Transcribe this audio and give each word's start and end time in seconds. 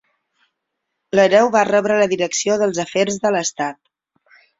L'hereu 1.19 1.51
va 1.55 1.61
rebre 1.69 1.97
la 1.99 2.07
direcció 2.13 2.55
dels 2.63 2.79
afers 2.85 3.21
de 3.27 3.33
l'estat. 3.37 3.79